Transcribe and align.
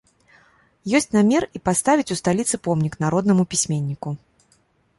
Ёсць 0.99 1.11
намер 1.17 1.45
і 1.59 1.61
паставіць 1.69 2.07
у 2.17 2.19
сталіцы 2.21 2.61
помнік 2.71 2.93
народнаму 3.05 3.47
пісьменніку. 3.55 4.09